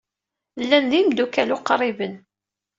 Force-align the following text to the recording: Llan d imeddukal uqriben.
Llan 0.61 0.85
d 0.91 0.93
imeddukal 0.99 1.53
uqriben. 1.55 2.13